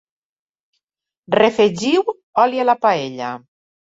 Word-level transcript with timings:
Refegiu 1.41 2.01
oli 2.45 2.57
a 2.59 2.63
la 2.71 2.77
paella. 2.87 3.29